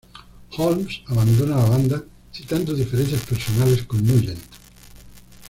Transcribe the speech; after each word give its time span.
Holmes 0.57 1.01
abandonó 1.09 1.55
la 1.57 1.63
banda 1.69 2.03
citando 2.33 2.73
diferencias 2.73 3.21
personales 3.23 3.83
con 3.83 4.03
Nugent. 4.03 4.39